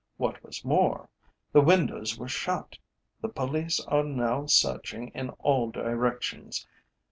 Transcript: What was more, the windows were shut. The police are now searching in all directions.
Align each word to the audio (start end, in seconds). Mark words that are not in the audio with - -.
What 0.17 0.43
was 0.43 0.65
more, 0.65 1.09
the 1.51 1.61
windows 1.61 2.17
were 2.17 2.27
shut. 2.27 2.79
The 3.21 3.29
police 3.29 3.79
are 3.85 4.03
now 4.03 4.47
searching 4.47 5.09
in 5.13 5.29
all 5.41 5.69
directions. 5.69 6.65